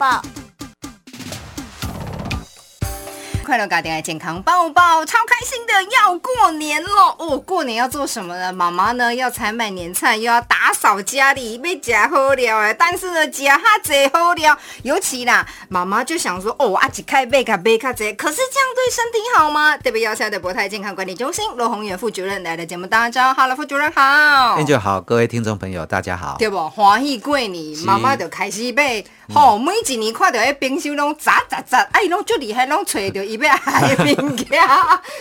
[0.00, 0.39] 报。
[3.50, 6.88] 快乐家庭爱健康抱抱，超开心的，要过年了
[7.18, 7.36] 哦！
[7.36, 8.52] 过年要做什么呢？
[8.52, 12.72] 妈妈呢要采买年菜，又要打扫家里，被夹好料哎。
[12.72, 19.76] 但是呢，夹哈贼好料，尤其啦，妈妈就想说，哦，阿吉开贝卡贝卡贼，可是这样对身体好吗？
[19.78, 26.70] 特别要塞的博泰健康管理中心罗宏远副主任来的节目当中，好了，副主任好，那就好，各位听众朋友大家好，对不？
[26.70, 29.04] 欢喜过年，妈妈就开始备。
[29.32, 34.46] 吼，每一年看到迄冰箱拢砸砸砸，哎，拢就厉害，拢揣着伊要海物件，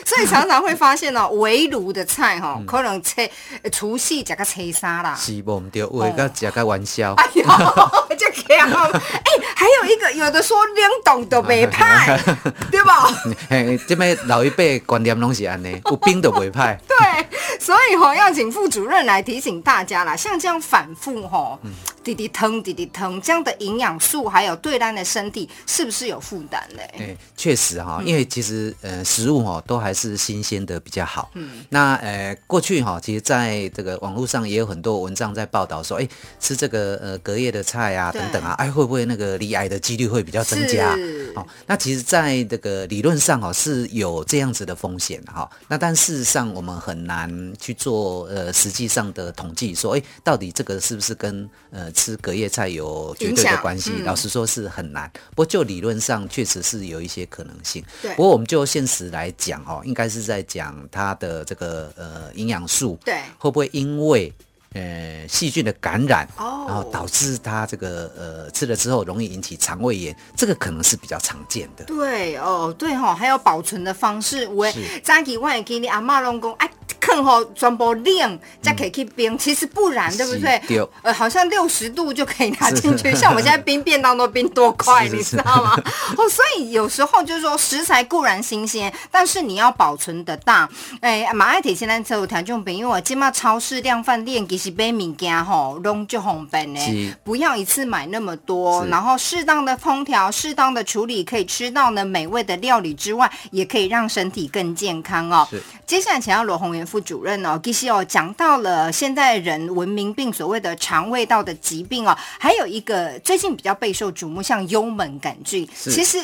[0.05, 3.29] 所以常常会发现哦，围炉的菜吼，可能切
[3.71, 7.43] 除夕食个切沙啦，是无毋对，为个食个元宵，哎呦，
[8.17, 8.69] 这强！
[8.69, 12.19] 哎，还有一个，有的说冷冻都袂歹，
[12.71, 13.07] 对吧？
[13.49, 16.77] 嘿，这边老一辈观念拢是安尼， 有冰都袂歹。
[16.87, 17.27] 对，
[17.59, 21.59] 所以吼要请副主任来提醒大家啦，像这样反复吼。
[22.09, 26.83] 滴滴疼，滴滴疼，这样的营养素还有对咱的身体是不是有负担嘞？
[26.97, 31.29] 哎，确实哈，因为其实呃食物哈都还是新鲜的比较好。
[31.35, 40.97] 嗯，那呃过去哈，其实在这个网络上也有很多文章在报道说，哎，吃这个呃隔夜的菜啊等等啊，哎会不会那个离癌的几率会比较增加？
[41.35, 45.47] 哦，那其实在这个理论上哈是有这样子的风险哈。
[45.67, 55.11] 那但事实上我们很难去做呃实际上的统计，说哎到底这个是不是跟呃吃隔夜菜有绝对的关系，老实说是很难。
[55.31, 57.83] 不过就理论上确实是有一些可能性。
[58.01, 64.33] 对，不过我们就现实来讲哦，应该是在讲它的这个呃营养素，对，会不会因为
[64.73, 71.83] 呃细菌的感染，哦，然后导致它这个呃吃了之后容易引起肠胃炎，这个可能是比较常见的。
[71.83, 74.65] 对哦，对哈，还有保存的方式，我
[75.03, 76.71] 早期我也给你阿妈拢讲，哎。
[77.09, 80.61] 坑吼全部冷再可以去冰，其实不然，对不对？
[81.01, 85.75] 呃，好像六十度就可以拿进去， 像我们现在冰便当都冰多快，你知道吗？
[86.17, 90.69] 哦，所以有时候就是说食材固然新鲜，但是你要保存得当。
[91.01, 105.47] 哎，马爱铁现在有条件饼，因为我今嘛超市量饭店其实买物件吼拢就方便呢，不要一次买那么多，然后适当的烹调、适当的处理，可以吃到呢美味的料理之外，也可以让身体更健康哦。
[105.85, 106.79] 接下来请到罗宏元。
[106.89, 115.67] 副主任哦，其实哦讲到了现在人文明病所谓的肠胃道的疾病哦，还有一个最近比较备受瞩目，像幽门杆菌。
[115.73, 116.17] 其实，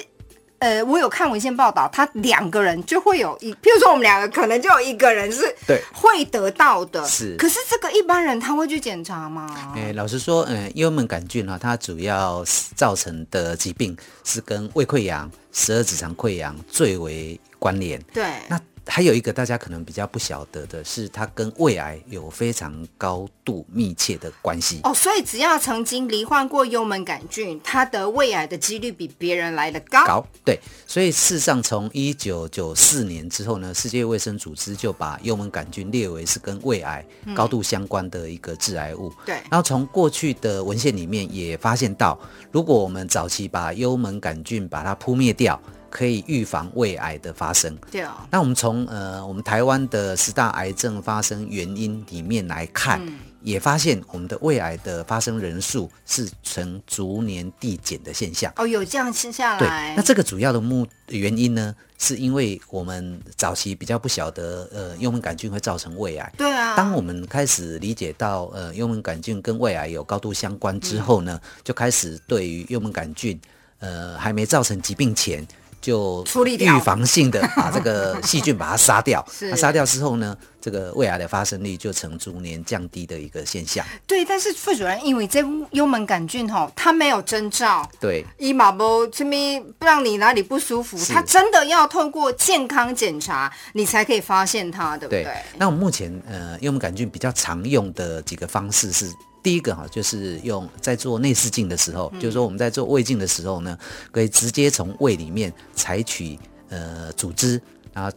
[0.60, 7.06] 呃，我有看文献报道，他两个人就会有一，譬如说我们两个可能就有一个人是对会得到的。
[7.06, 9.74] 是，可是这个一般人他会去检查吗？
[9.76, 12.44] 哎，老实说，嗯，幽门杆菌呢，它主要
[12.76, 18.02] 造成的疾病是跟胃溃疡、十二指肠溃疡最为关联。
[18.14, 18.60] 对，那。
[18.88, 24.94] 还有一个大家可能比较不晓得的是，它跟胃癌有非常高度密切的关系哦。
[24.94, 30.06] 所以只要曾经罹患过幽门杆菌，它得胃癌的几率比别人来的高。
[30.06, 37.04] 高对，所以事实上从一九九四年之后呢，世界卫生组织就把幽门杆菌列为是跟胃癌
[37.36, 39.12] 高度相关的一个致癌物。
[39.26, 42.20] 对，然后从过去的文献里面也发现到，
[42.52, 45.60] 如果我们早期把幽门杆菌把它扑灭掉。
[45.96, 47.74] 可以预防胃癌的发生。
[47.90, 48.28] 对啊。
[48.30, 53.02] 那我们从呃我们台湾的十大癌症发生原因里面来看，
[53.42, 58.52] 也发现我们的胃癌的发生人数是呈逐年递减的现象。
[58.58, 59.94] 哦，有这样吃下来。
[59.96, 66.34] 那这个主要的目原因呢，是因为我们早期比较不晓得呃幽门杆菌会造成胃癌。
[66.36, 66.76] 对啊。
[66.76, 73.40] 当我们开始理解到呃幽门杆菌跟胃癌有高度相关之后呢，就开始对于幽门杆菌
[73.80, 75.48] 呃还没造成疾病前。
[75.86, 76.24] 就
[76.66, 80.36] 预防性的把这个细菌 把它杀掉，它杀掉之后呢，
[80.66, 83.86] 这个胃癌的发生率就呈逐年降低的一个现象。
[84.08, 95.28] 对，但是副主任，因为这幽门杆菌哈，它没有征兆，对，伊马波这边不让你哪里不舒服，它真的要透过健康检查，你才可以发现它，对不对？
[95.60, 99.06] 那我们目前呃，幽门杆菌比较常用的几个方式是。
[99.44, 103.78] 第一个哈，就是用在做内视镜的时候，就是说我们在做胃镜的时候呢，
[104.12, 106.40] 可以直接从胃里面采取
[106.70, 107.62] 呃组织，
[107.94, 108.12] 然后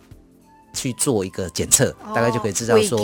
[0.78, 2.96] 去做一个检测，大概就可以知道说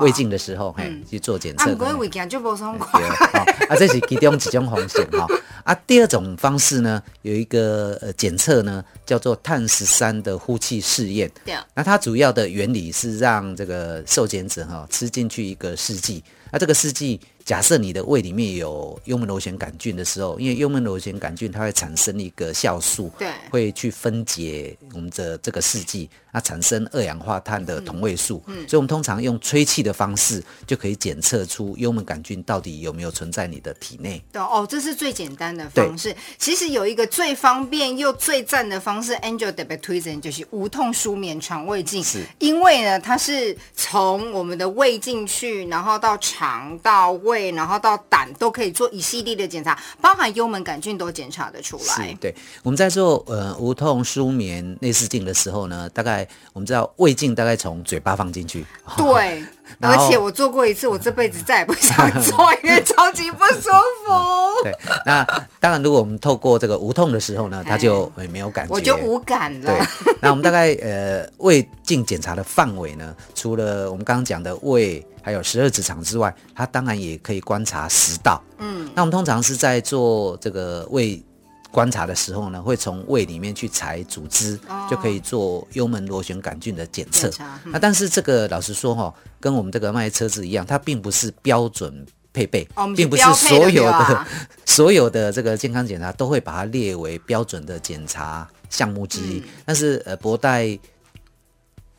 [0.00, 1.72] 胃镜的时候，嘿，去做检测。
[1.72, 3.02] 啊，胃镜就不松快。
[3.02, 5.26] 啊，这是其中几种方式哈。
[5.64, 11.28] 啊，第二种方式呢，有一个呃检测呢，叫做碳十三的呼气试验。
[11.44, 11.54] 对。
[11.74, 16.22] 那它主要的原理是让这个受检者哈吃进去一个试剂。
[16.52, 34.22] 那这个试剂假设你的胃里面有幽门螺旋杆菌的时候，因为幽门螺旋杆菌它会产生一个酵素，对，会去分解我们的这个试剂，它产生二氧化碳的同位素，嗯，所以我们通常用吹气的方式就可以检测出幽门杆菌到底有没有存在你的体内。
[34.30, 36.14] 对哦，这是最简单的方式。
[36.38, 47.39] 其实有一个最方便又最赞的方式，Angel 特别推荐就是无痛舒眠肠胃镜，是，因为呢，它是从我们的胃进去，然后到肠到胃。
[47.48, 52.16] 然后到胆都可以做一系列的检查，包含幽门杆菌都检查得出来。
[52.20, 58.66] 对，我们在做呃无痛舒眠内视镜的时候呢，大概我们知道胃镜大概从嘴巴放进去。
[58.98, 59.44] 对，
[59.80, 63.70] 而且我做过一次，我这辈子再也不想做，因为超级不舒
[64.04, 64.12] 服。
[64.62, 64.72] 对，
[65.06, 65.24] 那
[65.58, 69.72] 当然，如果我们透过这个无痛的时候呢，它就没有感觉，我就无感了。
[69.72, 75.04] 对，那我们大概呃胃镜检查的范围呢，除了我们刚刚讲的胃。
[75.22, 78.42] 还有十二指肠之外，它当然也可以观察食道。
[78.56, 81.22] 嗯，那我们通常是在做这个胃
[81.70, 84.58] 观察的时候呢，会从胃里面去采组织，
[84.90, 87.30] 就可以做幽门螺旋杆菌的检测。
[87.66, 92.66] 那但是这个老实说哈，跟我们这个卖车子一样，它并不是标准配备，
[92.96, 94.26] 并不是所有的
[94.64, 99.42] 所有的这个健康检查都会把它列为标准的检查项目之一。
[99.66, 100.78] 但是呃，博代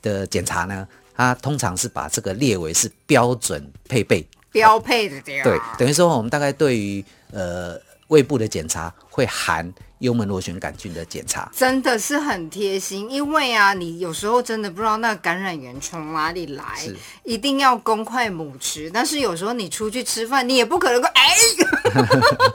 [0.02, 0.88] 的检查呢？
[1.16, 5.44] 它通常是把这个列为是标准配备、标配的这样。
[5.44, 9.72] 对，等于说我们大概对于呃胃部的检查会含。
[10.02, 16.64] 幽门螺旋杆菌的检查真的是很贴心，因为啊，你有时候真的不知道那感染源从哪里来，
[17.24, 18.90] 一定要公筷母吃。
[18.90, 21.36] 但是有时候你出去吃饭，你也不可能说哎，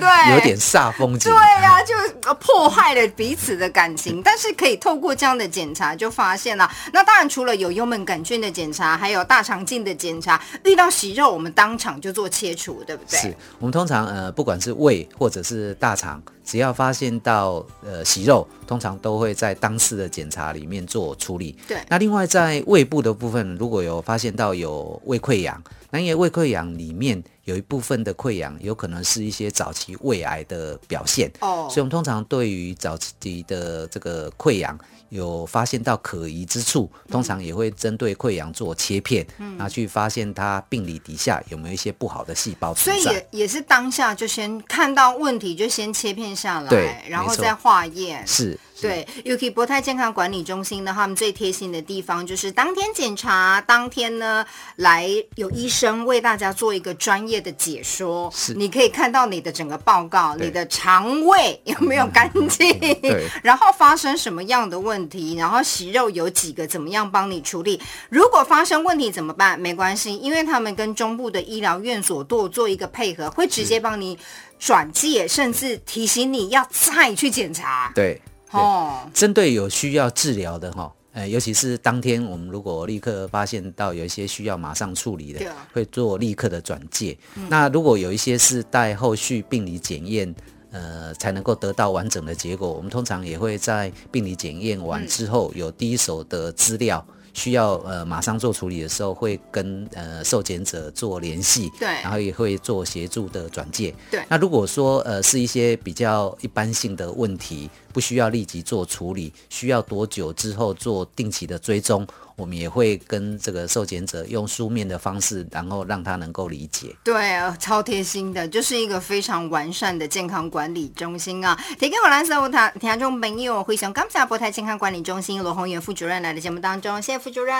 [0.00, 0.34] 对？
[0.34, 1.32] 有点煞风景。
[1.32, 1.94] 对呀，就
[2.34, 4.22] 破坏了彼此的感情。
[4.22, 6.70] 但是可以透过这样的检查就发现了。
[6.92, 10.40] 那当然除了有幽门杆菌的检查，还有大肠镜的检查。
[10.64, 13.18] 遇到息肉，我们当场就做切除，对不对？
[13.18, 16.22] 是我们通常呃，不管是胃或者是大肠。
[16.42, 21.56] 只要发现到呃息肉，通常都会在当次的检查里面做处理。
[21.68, 31.30] 对，那另外在胃部的部分，如果有发现到有胃溃疡，那因为胃溃疡里面有一部分的溃疡，有可能是一些早期胃癌的表现。
[31.40, 34.78] 哦，所以我们通常对于早期的这个溃疡。
[35.10, 39.26] 有发现到可疑之处，通常也会针对溃疡做切片，
[39.56, 48.24] 拿去发现它病理底下有没有一些不好的细胞所以也也是当下就先看到问题，就先切片下来，对然后再化验。
[48.24, 48.56] 是。
[48.80, 58.30] 对，UK 博泰健康管理中心呢，他们最贴心的地方就是当天检查，当天呢来有医生为大家做一个专业的解说。
[58.34, 62.78] 是，你可以看到你的整个报告，你的肠胃 有没有干净？
[62.78, 63.26] 对。
[63.42, 65.34] 然后发生什么样的问题？
[65.36, 66.66] 然后息肉有几个？
[66.66, 67.80] 怎么样帮你处理？
[68.08, 69.58] 如果发生问题怎么办？
[69.58, 74.18] 没关系，因为他们跟中部的医疗院所做做一个配合，会直接帮你
[74.58, 77.90] 转介，甚至提醒你要再去检查。
[77.94, 78.20] 对。
[78.52, 87.16] 哦，针对有需要治疗的哈，呃，尤其是当天我们如果立刻发现到有一些需要马上处理的，会做立刻的转介。
[87.48, 90.34] 那如果有一些是待后续病理检验，
[90.70, 97.04] 呃，才能够得到完整的结果，我们通常也会在病理检验完之后有第一手的资料。
[97.32, 104.20] 需要呃马上做处理的时候，会跟呃受检者做联系，对，然后也会做协助的转介，对。
[104.28, 112.06] 那如果说呃是一些比较一般性的问题，不需要立即做处理，需要多久之后做定期的追踪？
[112.36, 116.96] 我们也会跟这个受检者用书面的方式，然后让他能够理解。
[117.04, 121.54] 对，超贴心的，就是一个非常完善的健康管理中心啊！
[121.78, 127.54] 提给我蓝色舞台听众朋友，回想刚才博台健康管理中心罗宏源副主任来的节目当中，谢谢副主任，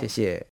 [0.00, 0.42] 谢谢。